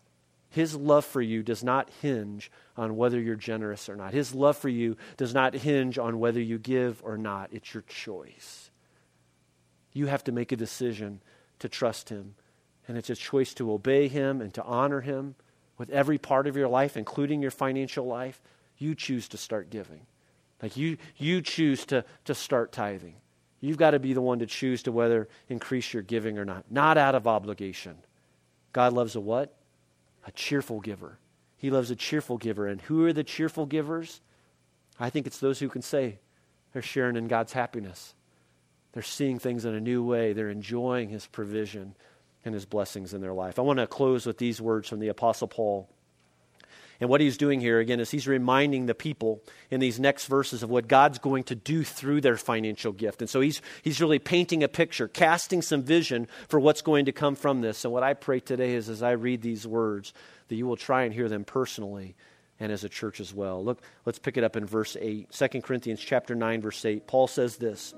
[0.57, 4.15] His love for you does not hinge on whether you're generous or not.
[4.15, 7.51] His love for you does not hinge on whether you give or not.
[7.53, 8.71] It's your choice.
[9.93, 11.21] You have to make a decision
[11.59, 12.37] to trust Him.
[12.89, 15.35] And it's a choice to obey Him and to honor Him
[15.77, 18.41] with every part of your life, including your financial life.
[18.79, 20.07] You choose to start giving.
[20.63, 23.17] Like you, you choose to, to start tithing.
[23.61, 26.65] You've got to be the one to choose to whether increase your giving or not,
[26.71, 27.99] not out of obligation.
[28.73, 29.55] God loves a what?
[30.27, 31.19] A cheerful giver.
[31.57, 32.67] He loves a cheerful giver.
[32.67, 34.21] And who are the cheerful givers?
[34.99, 36.19] I think it's those who can say
[36.73, 38.15] they're sharing in God's happiness.
[38.93, 40.33] They're seeing things in a new way.
[40.33, 41.95] They're enjoying His provision
[42.45, 43.59] and His blessings in their life.
[43.59, 45.89] I want to close with these words from the Apostle Paul.
[47.01, 50.63] And what he's doing here, again, is he's reminding the people in these next verses
[50.63, 53.21] of what God's going to do through their financial gift.
[53.21, 57.13] And so he's, he's really painting a picture, casting some vision for what's going to
[57.13, 57.85] come from this.
[57.85, 60.13] And what I pray today is as I read these words,
[60.49, 62.15] that you will try and hear them personally
[62.59, 63.63] and as a church as well.
[63.63, 65.31] Look, let's pick it up in verse 8.
[65.31, 67.07] 2 Corinthians chapter 9, verse 8.
[67.07, 67.95] Paul says this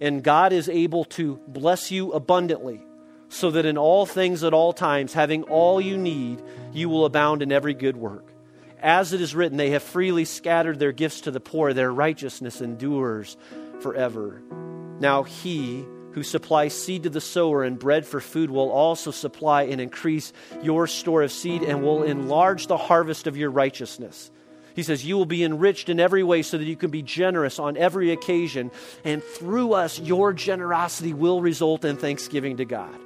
[0.00, 2.80] And God is able to bless you abundantly
[3.28, 7.42] so that in all things at all times, having all you need, you will abound
[7.42, 8.32] in every good work.
[8.80, 12.60] As it is written, they have freely scattered their gifts to the poor, their righteousness
[12.60, 13.36] endures
[13.80, 14.42] forever.
[15.00, 19.64] Now he who supplies seed to the sower and bread for food will also supply
[19.64, 24.30] and increase your store of seed and will enlarge the harvest of your righteousness.
[24.74, 27.58] He says, You will be enriched in every way so that you can be generous
[27.58, 28.70] on every occasion.
[29.04, 32.98] And through us, your generosity will result in thanksgiving to God.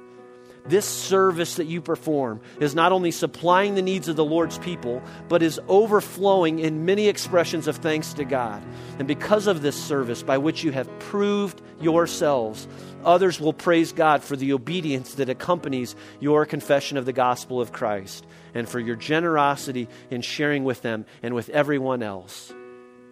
[0.65, 5.01] This service that you perform is not only supplying the needs of the Lord's people,
[5.27, 8.61] but is overflowing in many expressions of thanks to God.
[8.99, 12.67] And because of this service, by which you have proved yourselves,
[13.03, 17.71] others will praise God for the obedience that accompanies your confession of the gospel of
[17.71, 22.53] Christ and for your generosity in sharing with them and with everyone else.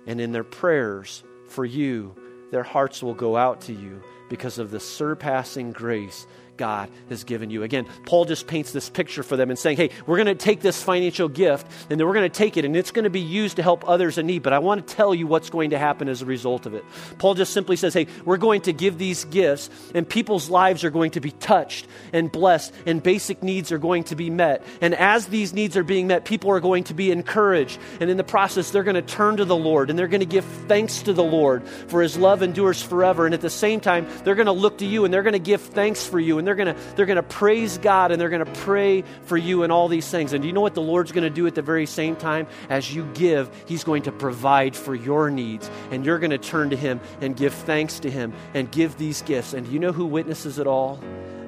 [0.06, 2.16] And in their prayers for you,
[2.52, 6.28] their hearts will go out to you because of the surpassing grace
[6.60, 7.64] God has given you.
[7.64, 10.60] Again, Paul just paints this picture for them and saying, hey, we're going to take
[10.60, 13.22] this financial gift and then we're going to take it and it's going to be
[13.22, 14.44] used to help others in need.
[14.44, 16.84] But I want to tell you what's going to happen as a result of it.
[17.18, 20.90] Paul just simply says, hey, we're going to give these gifts and people's lives are
[20.90, 24.62] going to be touched and blessed and basic needs are going to be met.
[24.82, 27.80] And as these needs are being met, people are going to be encouraged.
[28.02, 30.26] And in the process, they're going to turn to the Lord and they're going to
[30.26, 33.26] give thanks to the Lord for his love endures forever.
[33.26, 35.40] And at the same time, they're going to look to you and they're going to
[35.40, 38.30] give thanks for you and they're going to they're going to praise God and they're
[38.30, 40.34] going to pray for you and all these things.
[40.34, 42.48] And do you know what the Lord's going to do at the very same time
[42.70, 46.72] as you give, he's going to provide for your needs and you're going to turn
[46.72, 49.54] to him and give thanks to him and give these gifts.
[49.54, 51.00] And do you know who witnesses it all?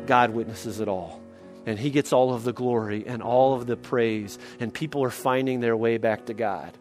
[0.06, 1.20] God witnesses it all.
[1.66, 5.10] And he gets all of the glory and all of the praise and people are
[5.10, 6.78] finding their way back to God.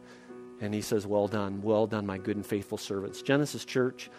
[0.60, 3.22] And he says, Well done, well done, my good and faithful servants.
[3.22, 4.10] Genesis Church,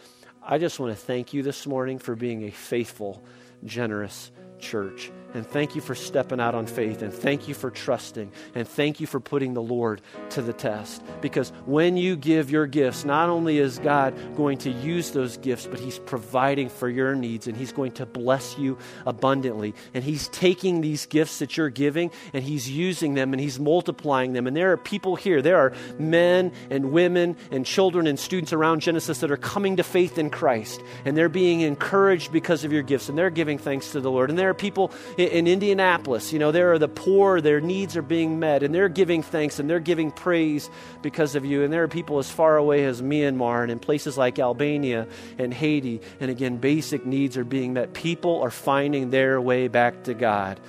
[0.43, 3.23] I just want to thank you this morning for being a faithful,
[3.63, 5.11] generous church.
[5.33, 7.01] And thank you for stepping out on faith.
[7.01, 8.31] And thank you for trusting.
[8.53, 10.01] And thank you for putting the Lord
[10.31, 11.01] to the test.
[11.21, 15.67] Because when you give your gifts, not only is God going to use those gifts,
[15.67, 19.73] but He's providing for your needs and He's going to bless you abundantly.
[19.93, 24.33] And He's taking these gifts that you're giving and He's using them and He's multiplying
[24.33, 24.47] them.
[24.47, 28.81] And there are people here, there are men and women and children and students around
[28.81, 30.81] Genesis that are coming to faith in Christ.
[31.05, 33.07] And they're being encouraged because of your gifts.
[33.07, 34.29] And they're giving thanks to the Lord.
[34.29, 34.91] And there are people
[35.27, 38.89] in Indianapolis, you know, there are the poor, their needs are being met, and they're
[38.89, 40.69] giving thanks and they're giving praise
[41.01, 41.63] because of you.
[41.63, 45.07] And there are people as far away as Myanmar and in places like Albania
[45.37, 47.93] and Haiti, and again, basic needs are being met.
[47.93, 50.59] People are finding their way back to God,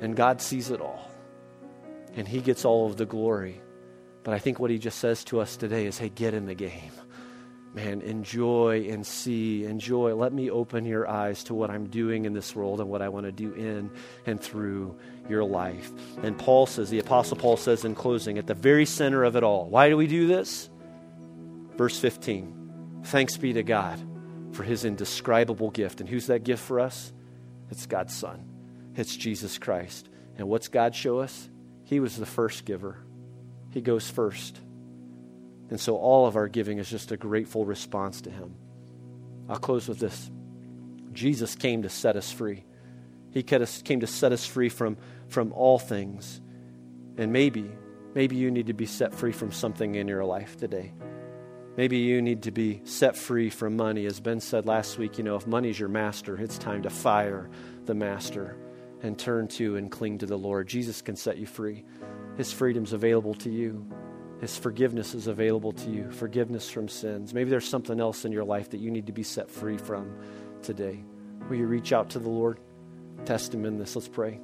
[0.00, 1.10] and God sees it all,
[2.14, 3.60] and He gets all of the glory.
[4.22, 6.54] But I think what He just says to us today is hey, get in the
[6.54, 6.92] game
[7.76, 10.14] man, enjoy and see, enjoy.
[10.14, 13.10] Let me open your eyes to what I'm doing in this world and what I
[13.10, 13.90] want to do in
[14.24, 14.98] and through
[15.28, 15.92] your life.
[16.22, 19.44] And Paul says, the Apostle Paul says in closing, at the very center of it
[19.44, 20.70] all, why do we do this?
[21.76, 24.00] Verse 15 Thanks be to God
[24.52, 26.00] for his indescribable gift.
[26.00, 27.12] And who's that gift for us?
[27.70, 28.48] It's God's Son,
[28.94, 30.08] it's Jesus Christ.
[30.38, 31.50] And what's God show us?
[31.84, 33.04] He was the first giver,
[33.70, 34.60] He goes first.
[35.70, 38.54] And so all of our giving is just a grateful response to Him.
[39.48, 40.30] I'll close with this
[41.12, 42.64] Jesus came to set us free.
[43.30, 44.96] He came to set us free from,
[45.28, 46.40] from all things.
[47.18, 47.70] And maybe,
[48.14, 50.92] maybe you need to be set free from something in your life today.
[51.76, 54.06] Maybe you need to be set free from money.
[54.06, 57.50] As Ben said last week, you know, if money's your master, it's time to fire
[57.84, 58.56] the master
[59.02, 60.68] and turn to and cling to the Lord.
[60.68, 61.84] Jesus can set you free.
[62.38, 63.86] His freedom's available to you.
[64.40, 67.32] His forgiveness is available to you forgiveness from sins.
[67.32, 70.14] Maybe there's something else in your life that you need to be set free from
[70.62, 71.02] today.
[71.48, 72.60] Will you reach out to the Lord?
[73.24, 73.96] Test Him in this.
[73.96, 74.40] Let's pray.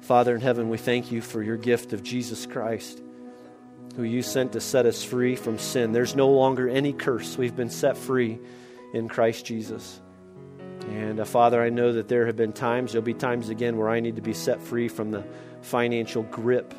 [0.00, 3.00] Father in heaven, we thank you for your gift of Jesus Christ,
[3.96, 5.92] who you sent to set us free from sin.
[5.92, 7.38] There's no longer any curse.
[7.38, 8.38] We've been set free
[8.92, 10.00] in Christ Jesus.
[10.88, 13.88] And uh, Father, I know that there have been times, there'll be times again where
[13.88, 15.24] I need to be set free from the
[15.62, 16.74] financial grip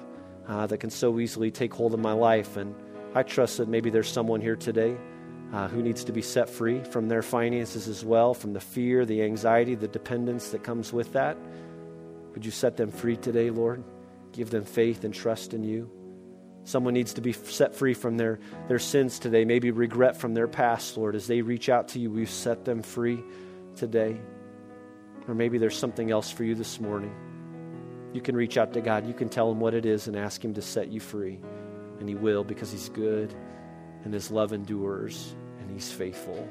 [0.47, 2.57] uh, that can so easily take hold of my life.
[2.57, 2.75] And
[3.13, 4.97] I trust that maybe there's someone here today
[5.53, 9.05] uh, who needs to be set free from their finances as well, from the fear,
[9.05, 11.37] the anxiety, the dependence that comes with that.
[12.33, 13.83] Would you set them free today, Lord?
[14.33, 15.89] Give them faith and trust in you.
[16.65, 20.47] Someone needs to be set free from their, their sins today, maybe regret from their
[20.47, 21.15] past, Lord.
[21.15, 23.23] As they reach out to you, will you set them free
[23.75, 24.19] today?
[25.27, 27.15] Or maybe there's something else for you this morning
[28.15, 29.05] you can reach out to God.
[29.05, 31.37] You can tell Him what it is and ask Him to set you free.
[31.99, 33.35] And He will because He's good
[34.05, 36.47] and His love endures and He's faithful.